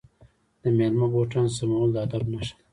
د 0.61 0.63
میلمه 0.77 1.07
بوټان 1.13 1.47
سمول 1.57 1.89
د 1.93 1.97
ادب 2.05 2.23
نښه 2.33 2.53
ده. 2.57 2.63